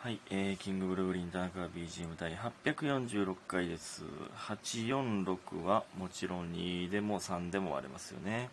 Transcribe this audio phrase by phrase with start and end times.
[0.00, 2.32] はい、えー、キングブルーリーン田中 BGM 第
[2.64, 4.04] 846回です。
[4.48, 8.48] 846はもちろん2でも3でも割れますよね。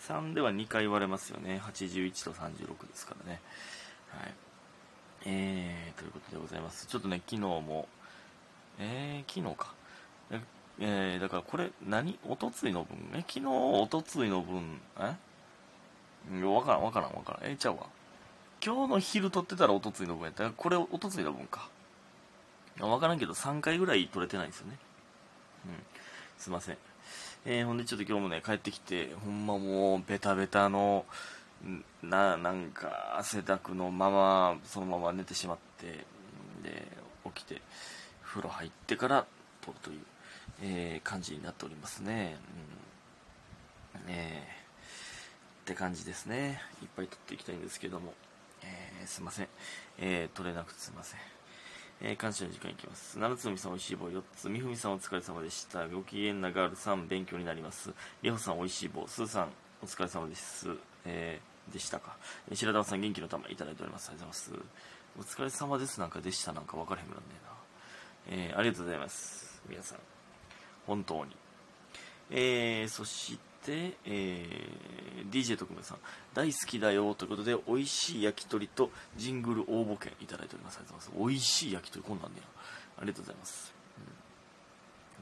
[0.00, 1.62] 3では2回割れますよね。
[1.64, 3.40] 81と36ですからね。
[4.08, 4.34] はい。
[5.24, 6.88] えー、ということでございます。
[6.88, 7.86] ちょっとね、昨日も、
[8.80, 9.74] えー、昨日か。
[10.80, 12.96] えー、だからこれ何、おとついの分？
[13.14, 15.14] え、昨日おとついの分、え？
[16.44, 17.50] わからんわからんわからん。
[17.52, 17.86] えー、ちゃうわ。
[18.64, 21.68] 今日の昼撮ってたらおとついの分やったら、これおとついの分か。
[22.78, 24.78] わからんけど3回ぐらい撮れてないんですよね。
[25.66, 25.72] うん。
[26.38, 26.78] すいません。
[27.44, 31.04] えー、ほんでちょっと今日もね、帰ってきて、ほんまもうベタベタの、
[32.04, 36.06] な、なんか汗だくのまま、そのまま寝てしまって、
[36.62, 36.86] で、
[37.34, 37.60] 起きて、
[38.22, 39.26] 風呂入ってから
[39.60, 40.00] 撮るという、
[40.62, 42.36] えー、感じになっておりますね。
[43.98, 44.06] うん。
[44.06, 44.62] ねえ
[45.62, 46.60] って感じですね。
[46.80, 48.14] いっぱい撮っていきたいんですけども。
[48.64, 49.48] えー、すいません。
[49.98, 51.20] えー、取れなくてすいません。
[52.00, 53.18] えー、感謝の時間いきます。
[53.18, 54.48] 七つのみさんおいしい棒4つ。
[54.48, 55.86] みふみさんお疲れ様でした。
[55.88, 57.92] ご機嫌なガールさん勉強になります。
[58.22, 59.06] りほさんおいしい棒。
[59.06, 59.48] すーさん
[59.82, 60.68] お疲れ様です。
[61.04, 62.16] えー、でしたか。
[62.48, 64.08] えー白玉さん元気の玉いただいております。
[64.08, 64.64] ありがとうございま
[65.24, 65.36] す。
[65.38, 66.52] お疲れ様ですなんかでした？
[66.52, 67.24] なんか分からへんくなんね
[68.28, 68.46] えな。
[68.50, 69.62] えー、ありがとうございます。
[69.68, 69.98] 皆さん。
[70.86, 71.36] 本当に。
[72.30, 75.98] えー、そして、えー、DJ 特命さん、
[76.34, 80.78] 大好きだよということで、美味しい焼き鳥とジングル応募券いただいております。
[80.78, 81.28] ありがとうございます。
[81.30, 82.42] 美味しい焼き鳥、こんなんねや。
[82.98, 83.74] ありがとうございます。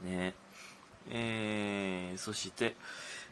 [0.03, 0.33] うん、ね
[1.09, 2.75] えー、そして、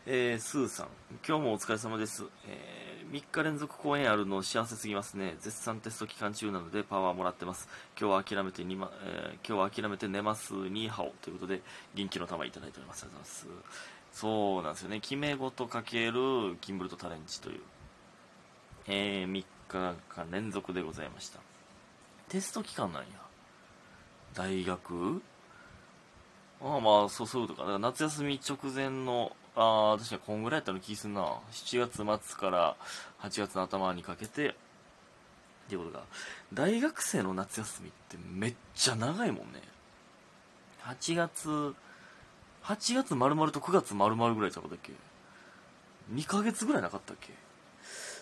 [0.06, 0.88] えー、スーさん、
[1.28, 2.26] 今日もお疲れ様です。
[2.48, 5.36] えー、3日連続公演あるの幸せすぎますね。
[5.40, 7.68] 絶賛テスト期間中なのでパワーもらってます。
[8.00, 10.54] 今日は諦めてにま、えー今日は諦めて寝ます。
[10.54, 11.62] ニーハオということで、
[11.96, 13.04] 元気の玉いただいております。
[13.04, 13.99] ありがとうございます。
[14.20, 15.00] そうなんですよね。
[15.00, 17.60] 決め事かけるキンブルトタレンチという、
[18.88, 21.40] えー、3日間連続でございました。
[22.28, 23.08] テスト期間なんや。
[24.34, 25.22] 大学？
[26.62, 27.62] ああまあ、そうそうとか。
[27.62, 31.22] だから夏休み直前の、ああ、確かにこんぐらいやったの気すんな。
[31.54, 32.76] 7月末から
[33.22, 34.54] 8月の頭にかけて、っ
[35.70, 36.04] ていうことが。
[36.54, 39.62] 大学生の夏休みってめっちゃ長いもんね。
[40.84, 41.74] 8月、
[42.70, 44.94] 8月丸々と9月丸々ぐらいちゃうかったっけ
[46.14, 47.34] ?2 ヶ月ぐらいなかったっけ？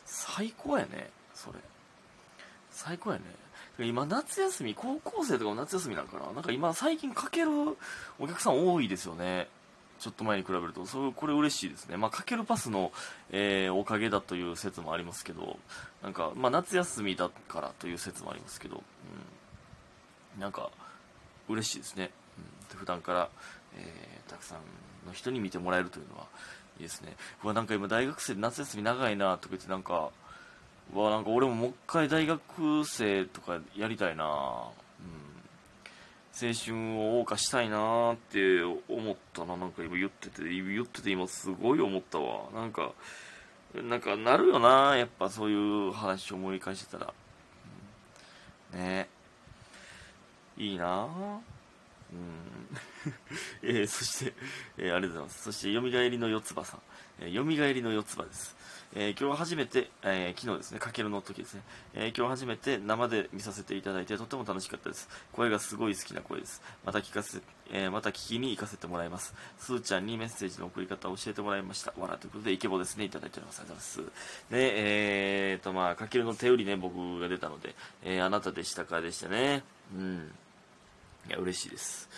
[0.05, 1.59] 最高やね、それ。
[2.71, 3.23] 最高やね。
[3.79, 6.31] 今夏休み、高校生とかも夏休みなんかな？
[6.31, 7.49] なんか今最近かける
[8.19, 9.49] お客さん多いですよね。
[9.99, 10.85] ちょっと前に比べると。
[10.85, 11.97] そう、これ嬉しいですね。
[11.97, 12.91] まあ、かけるパスの、
[13.31, 15.57] えーおかげだという説もありますけど、
[16.03, 18.83] なんか、まあ、夏休みだからという説もありますけど、
[20.35, 20.39] うん。
[20.39, 20.69] なんか、
[21.49, 22.11] 嬉しいですね。
[22.71, 23.29] うん、普段から、
[23.77, 24.59] えーたくさん
[25.07, 26.25] の人に見てもらえるというのは
[26.77, 27.15] いいですね。
[27.43, 30.11] うわ、なんか今大学生で夏休み長いなとか言ってなんか、
[30.93, 34.29] うわ、なんか俺ももう一回大学生とかやりたいなうん。
[36.39, 39.57] 青春を謳歌したいなって思ったな。
[39.57, 42.49] なんか今言ってて、言ってて今すごい思ったわ。
[42.53, 42.91] なんか、
[43.73, 47.13] なんかなるよなやっぱそういう話を思い返してたら。
[48.73, 49.07] うんね
[50.57, 51.56] いいなぁ。
[52.13, 52.78] うん。
[53.63, 54.34] えーそして、
[54.78, 55.44] えーありがとうございます。
[55.44, 56.81] そして、よみがえりの四つ葉さん。
[57.19, 58.56] えー、よみがえりの四つ葉です。
[58.95, 61.62] えー今日初めて、えー昨日ですね、かけるの時ですね、
[61.94, 65.09] えー今日初めて生で見させていただいて、とても楽しかったです。
[65.34, 66.62] 声がすごい好きな声です。
[66.85, 67.41] また聞かせ、
[67.72, 69.34] えまた聞きに行かせてもらいます。
[69.59, 71.94] すーちゃんにメッセージの送り方を教えてもらいました。
[71.97, 73.59] わらということで、イケボですね、いただいております。
[73.59, 74.51] ありがとうございます。
[74.51, 79.63] で、えーと、まあ、かけるの手売りね、僕が出たので、えあなたでしたかでしたね。
[79.94, 80.31] うん。
[81.27, 82.09] いや、嬉しいです。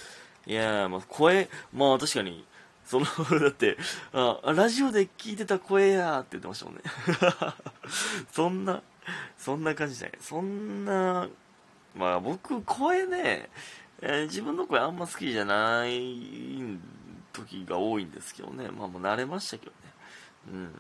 [0.46, 2.46] いやー、まあ、声、まあ確かに、
[2.86, 3.06] その、
[3.40, 3.78] だって、
[4.14, 6.82] あ、ラジオで聞いてた声やーって言ってましたもんね。
[8.32, 8.82] そんな、
[9.38, 10.18] そんな感じじゃない。
[10.20, 11.28] そんな、
[11.96, 13.50] まあ僕、声ね、
[14.02, 16.80] えー自分の声あんま好きじゃない
[17.34, 18.70] 時が多いんですけどね。
[18.70, 19.78] まあもう慣れましたけどね。
[20.54, 20.72] うん。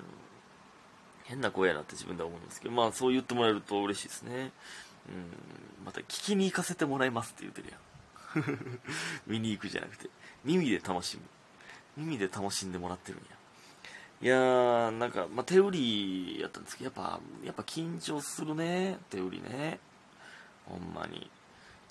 [1.26, 4.52] 変な声やなって自分では思いますけど、まあそう言ってもらえると嬉しいですね。
[5.10, 5.86] うん。
[5.86, 7.80] また聞きに行かせてもらいますって言ってるやん。
[9.28, 10.10] 見に行くじゃなくて、
[10.44, 11.24] 耳で楽しむ。
[11.98, 13.40] 耳で楽しんでもらってるんや。
[14.22, 19.80] いやー、なんか、まあ、手売りやったんですけど、やっぱ、やっぱ緊張するね、手売りね。
[20.66, 21.30] ほんまに。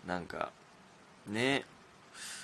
[0.07, 0.53] なんか、
[1.27, 1.65] ね、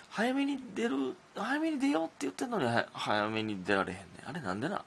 [0.08, 4.04] 早めに出る、早めに出ようって言ってんのに、早めに出られへんね。
[4.24, 4.84] あれなんでな。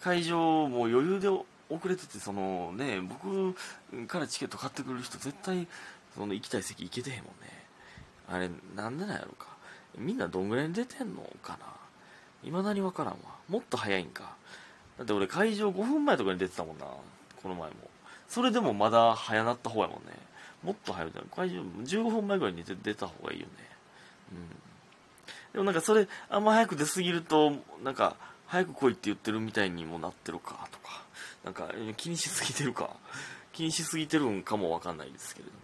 [0.00, 1.46] 会場も余裕で遅
[1.86, 3.54] れてて、そのね、僕
[4.06, 5.68] からチケット買ってくれる人絶対、
[6.14, 7.59] その行きたい席行けてへんもんね。
[8.30, 9.48] あれ、なんでなんやろか。
[9.98, 11.66] みんなどんぐらいに出てんのかな。
[12.42, 13.18] 未だにわからんわ。
[13.48, 14.36] もっと早いんか。
[14.96, 16.86] だって俺会場5分前とかに出てたもんな。
[17.42, 17.74] この前も。
[18.28, 20.30] それでもまだ早なった方やもんね。
[20.62, 23.52] もっと早いだ会場15分前ぐらいに出出た方がいいよね
[24.32, 24.48] うん
[25.52, 28.16] でもなんかそれあんま早く出すぎるとなんか
[28.46, 31.02] 早く来いって言ってるみたいにもなってるかとか
[31.44, 32.90] なんか気にしすぎてるか
[33.52, 35.58] 気にしすぎてるんかもわかんないですけれども、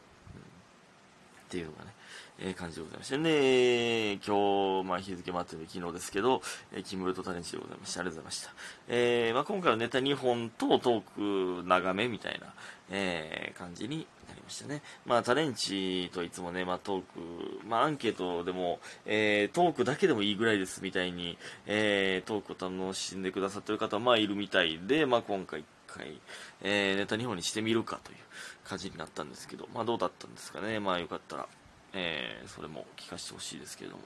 [1.47, 1.97] っていうのがね
[2.39, 8.01] えー、感じでございまして、で、今日、まあ、日付待ってる昨日ですけど、えー、キムルトタレンチでございました。
[8.01, 8.51] ありがとうございました。
[8.89, 12.53] えー、まあ、今回はネタ2本とトーク長めみたいな、
[12.91, 14.83] えー、感じになりましたね。
[15.07, 25.65] まあ、タレンチといつもね、まあ、トーク、まあ、アンケートでも、えー、トークだけでもいいぐらいですみたいに、えー、トークを楽しんでくださってる方は、まあ、いるみたいで、まあ、今回、
[25.97, 26.21] 回、
[26.63, 28.19] えー、ネタ2本にしてみるかという
[28.65, 30.81] 感じになったんですけど、まあ、どうだったんですかね。
[30.81, 31.47] まあ、よかったら、
[31.93, 34.03] えー、それも聞かせてほしいですけれども。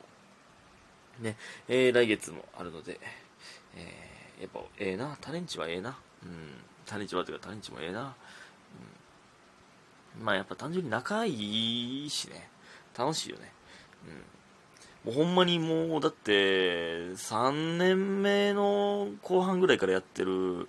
[1.21, 1.37] ね、
[1.69, 2.99] えー、来月もあるので、
[3.77, 5.99] えー、やっぱ、ええー、な、タレンチはええな。
[6.23, 6.53] うん、
[6.87, 8.15] タレンチはというか、タレンチもええな。
[10.19, 12.49] うん、まあ、やっぱ単純に仲いいしね、
[12.97, 13.53] 楽しいよね。
[15.05, 15.13] うん。
[15.13, 20.69] もうほんまにもう、だって、3年目の後半ぐらいからやってる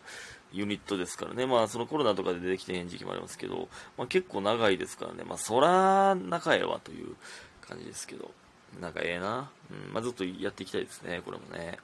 [0.52, 7.16] ユニットですからね、まあ、そのコロナとかで出てきてへん時期もありますけど、まあ、結構長いですからね、まあ、そら仲えわという
[7.68, 8.32] 感じですけど、
[8.80, 9.94] 仲ええな、うん。
[9.94, 11.78] まあ、ずっとやっていきたいですね、これもね。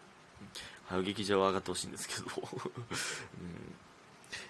[0.90, 3.76] 早劇場は上がってほしいんですけど、 うん。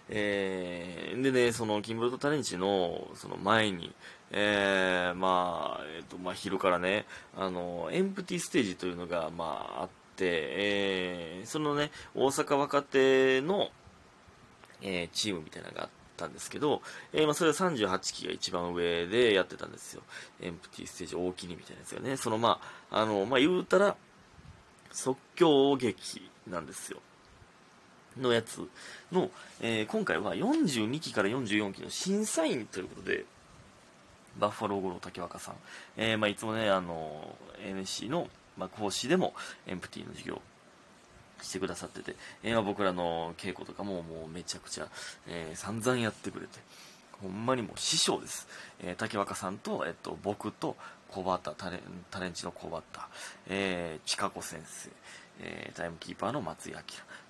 [0.10, 3.94] えー、でね、その、キンブルトタレンチの、その前に、
[4.32, 7.06] えー、まあ、えっ、ー、と、まあ、昼からね、
[7.36, 13.72] あの、エンプティステージというのが、まあ、あって、えー、そのね、大阪若手の、
[14.82, 16.82] えー、チームみたいなのがあったんですけど、
[17.14, 20.02] えー、まあ、それは38期が一番上でやってたんですよ。
[20.42, 22.18] エンプティステージ大きにみたいなやつがね。
[22.18, 22.60] そのま
[22.92, 23.96] あ、あの、まあ、言うたら、
[24.92, 27.00] 即興劇なんですよ。
[28.18, 28.68] のやつ
[29.12, 29.30] の、
[29.62, 33.26] えー、今回は42期から44期の審査員ということで、
[34.40, 35.56] バッファロー五郎竹若さん、
[35.98, 38.28] えー、まあ、いつもね、あの、NC の、
[38.58, 39.34] まあ、講師でも
[39.66, 40.42] エンプティの授業
[41.42, 44.88] してくださってて、えー、僕らの稽古とかももうめちゃくちゃ、
[45.28, 46.60] えー、散々やってくれて、
[47.22, 48.48] ほんまにもう師匠です。
[48.80, 50.76] えー、竹若さんと、えっと、僕と
[51.10, 51.80] 小畑、タレ
[52.12, 52.84] タレンチの小畑、
[53.48, 54.90] えー、近子先生、
[55.40, 56.80] えー、タイムキーパーの松井明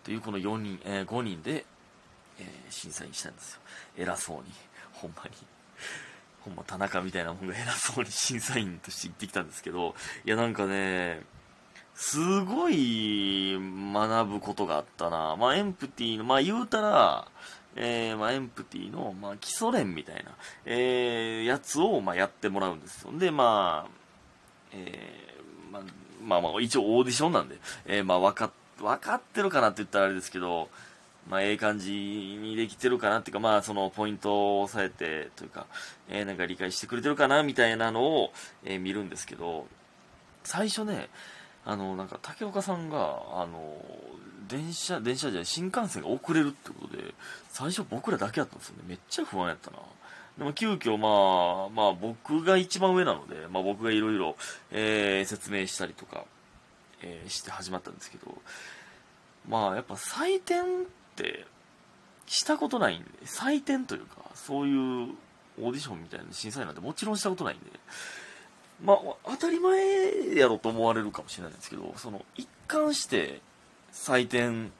[0.04, 1.66] というこの4人、えー、5人で、
[2.40, 3.60] えー、審査員したんですよ。
[3.98, 4.44] 偉そうに。
[4.94, 5.32] ほんまに。
[6.42, 9.96] ほんま田中みたいなもんが偉そうに審査員として行ってきたんですけど、
[10.26, 11.22] いやなんかね、
[11.98, 15.36] すごい学ぶことがあったな。
[15.36, 17.28] まあ、エンプティの、まあ、言うたら、
[17.76, 20.32] えー、まあ、エンプティの、まあ、基礎練みたいな、
[20.66, 23.12] えー、やつを、まあ、やってもらうんですよ。
[23.18, 23.92] で、まあ、
[24.74, 25.82] えー、まあ、
[26.24, 27.58] まあ、まあ、一応オーディションなんで、
[27.88, 30.70] えー、まあ、わか、わかってるかなって言ったらあれですけど、
[31.28, 35.66] まあ、ええ感じにできてるかなっていうか、まあ、そのポイントを押さえて、というか、
[36.10, 38.34] えー、なんか理解してくれてるかなみたいなのを、
[38.64, 39.66] えー、見るんですけど、
[40.44, 41.10] 最初ね、
[41.70, 42.98] あのなんか竹岡さんが
[43.34, 43.78] あの
[44.48, 47.14] 電車電車じゃない新幹線が遅れるってことで
[47.50, 48.84] 最初僕らだけやったんですよね。
[48.88, 49.78] めっちゃ不安やったな。
[50.38, 54.38] でも急遽まあまあ僕が一番上なので、まあ、僕がいろいろ
[54.72, 56.24] 説明したりとか、
[57.02, 58.34] えー、して始まったんですけど
[59.50, 60.66] まあやっぱ採点っ
[61.18, 61.46] て
[62.28, 65.10] したことないんで採点というかそういう
[65.60, 67.66] オーディションみたいな審査員なんてもちろんしたことないんで
[68.84, 73.42] まあ、当たり前やろと思われるかもしれないんですけど、その、一貫して
[73.92, 74.72] 採点、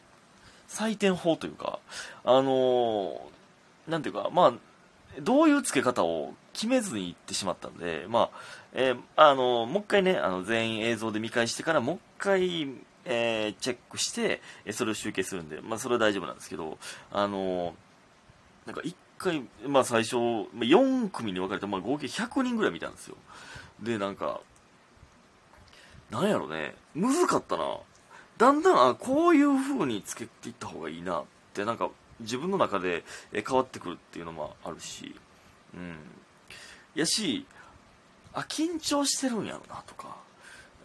[0.70, 1.80] 採点法というか、
[2.24, 3.22] あの
[3.88, 4.54] なんていうか、まあ、
[5.22, 8.30] どういう付け方を決めずに行ってしまったんで、まあ、
[8.74, 12.68] えー、あのもう一回ね、あの、全員映像で見返してから、もう一回、
[13.06, 16.78] えー、チェックして、それを集計するんで、まあ、それは大丈夫なんですけど、
[17.12, 17.74] あの
[18.66, 23.16] なんか一回、まあ最初、4組に分かれて、まあ合計100人ぐらい見たんですよ。
[23.82, 24.42] で、なんか、
[26.10, 27.80] なんやろね、むずかったな。
[28.38, 35.16] だんだん、あ、こういう風につけていった方がいいなって、なんか、自分の中で変わってくるっていうのもあるし、
[35.74, 35.96] うん。
[36.96, 37.46] やし、
[38.34, 40.18] あ、緊張してるんやろなとか、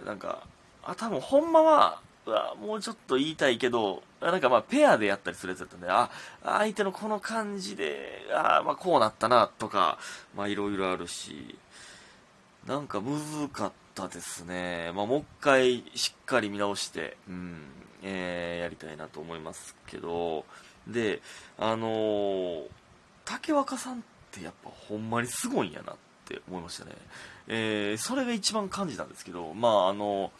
[0.04, 0.46] なんか、
[0.82, 6.10] あ、多分ほんまは、うわ、もうちょっと言いたいけど、なんかまあペアでやったりするやつだったんで、あ、
[6.44, 9.98] 相手のこの感じで、あまあこうなったなとか、
[10.36, 11.58] まあいろいろあるし、
[12.66, 14.92] なんか難かったですね。
[14.94, 17.60] まあ、もう一回しっかり見直して、うん、
[18.02, 20.44] えー、やりたいなと思いますけど、
[20.86, 21.20] で、
[21.58, 22.64] あのー、
[23.24, 23.96] 竹若さんっ
[24.30, 26.92] てやっぱほんまにすごいんやなって思いましたね。
[27.48, 30.30] えー、それが一番感じたんですけど、まあ、あの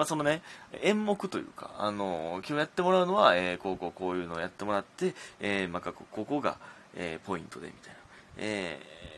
[0.00, 0.40] まあ、そのね、
[0.80, 6.56] 演目というか、あの今日やってもらうのは、えー、こうこうこういうのをやってもらって、えー、まあ、ここが、
[6.96, 7.98] えー、ポイントでみたいな。
[8.38, 9.10] えー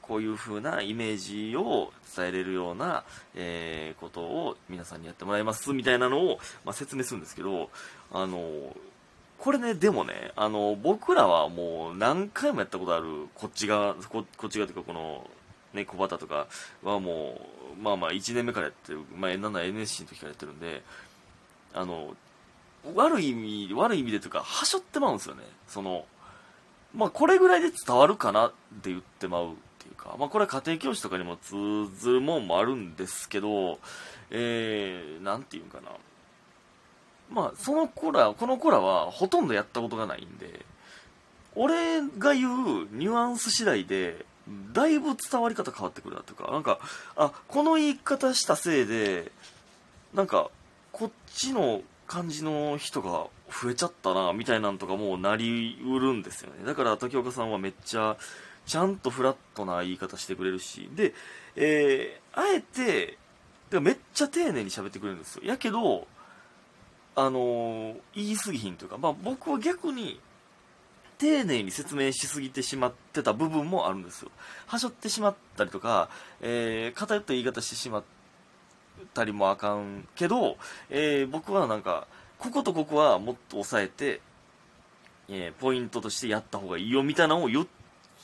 [0.00, 1.16] こういう風なイメー
[1.52, 3.04] ジを伝えれるような、
[3.36, 7.70] えー、ことを皆さんにやってもらいますみたいなのを、まあ、説明するんですけど、
[8.10, 8.74] あの、
[9.38, 15.30] これね、でもね、あの、僕らはもう何回もやったことある、こっち側、ここっち側というか、この、
[15.74, 16.46] ね、小畑とか
[16.82, 17.40] はも
[17.78, 20.82] う、まあまあ1年目からやってる、まあ、なんだ NSC の時からやってるんで、
[21.72, 22.16] あの、
[22.94, 25.42] 悪い意味、悪い意味でというか、はしょってまうんですよね。
[25.68, 26.06] その、
[26.94, 28.50] まあこれぐらいで伝わるかなっ
[28.82, 31.54] て言ってまうっていうか、まあこれは家庭教師とかにも通
[31.96, 33.78] ずるもんもあるんですけど、
[34.30, 35.90] えー、なんていうんかな。
[37.30, 40.64] まあその子ら、この子らはほとんどやったことがないんで、
[41.54, 44.24] 俺が言うニュアンス次第で、
[44.72, 46.78] だいぶ伝わり方変わってくるなというか、なんか、
[47.16, 49.30] あ、この言い方したせいで、
[50.14, 50.50] なんか、
[50.92, 56.64] こっちの感じの人が増えちゃったな、みたいなんとかもうなりうるんですよね。
[56.64, 58.16] だから時岡さんはめっちゃ、
[58.66, 61.14] ちゃんとフラットな言い方してくれるし、で、
[61.56, 63.18] えー、あえて、
[63.70, 65.42] でめっちゃ丁寧に喋ってくれるんですよ。
[65.44, 66.06] やけど、
[67.14, 70.20] あのー、言い過ぎひんというか、まあ僕は逆に、
[71.20, 74.30] 丁寧に説明しすぎてしまってた部分もあるんですよ。
[74.66, 76.08] はしょってしまったりとか、
[76.40, 78.02] えー、偏った言い方してしまっ
[79.12, 80.56] たりもあかんけど、
[80.88, 82.06] えー、僕はなんか、
[82.38, 84.22] こことここはもっと抑えて、
[85.28, 87.66] えー、ポイントとしてやった方がいいよみたいなのを言っ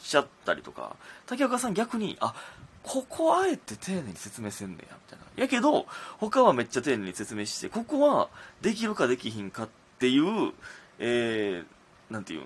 [0.02, 2.34] ちゃったりとか、竹岡さん逆に、あ、
[2.82, 5.42] ここあえて丁寧に説明せんねや、みたいな。
[5.42, 5.86] やけど、
[6.16, 8.30] 他はめっちゃ丁寧に説明して、ここは
[8.62, 10.54] できるかできひんかっていう、
[10.98, 12.42] えー、なんていう、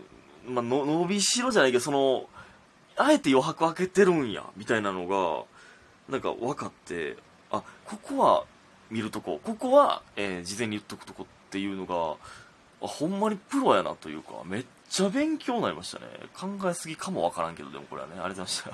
[0.47, 2.29] まあ、の伸びしろじゃないけど、その、
[2.97, 5.45] あえて余白開けてるんや、みたいなのが、
[6.09, 7.17] なんか分かって、
[7.51, 8.45] あ、ここは
[8.91, 12.17] 見るとこ、ここは、えー、事前に言っとくとこっていうのが、
[12.83, 16.07] あ、ほんまにプロやなというか、めっちゃ勉強になりましたね。
[16.35, 18.71] 考えすぎかもわからんけど、でもこれはね、ありがとうございました。